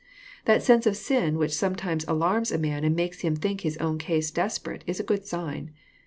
That 0.45 0.63
sense 0.63 0.87
of 0.87 0.97
sin 0.97 1.37
which 1.37 1.51
sometimes 1.53 2.05
alarms 2.07 2.51
a 2.51 2.57
man 2.57 2.83
and 2.83 2.95
makes 2.95 3.21
him 3.21 3.35
think 3.35 3.61
his 3.61 3.77
own 3.77 3.99
case 3.99 4.31
desperate, 4.31 4.83
is 4.87 4.99
a 4.99 5.03
good 5.03 5.27
sign. 5.27 5.73